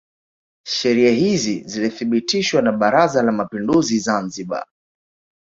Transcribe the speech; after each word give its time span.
Sheria 0.67 1.11
hizi 1.11 1.63
zilithibitishwa 1.65 2.61
na 2.61 2.71
Baraza 2.71 3.23
la 3.23 3.31
Mapinduzi 3.31 3.99
Zanzibar 3.99 4.65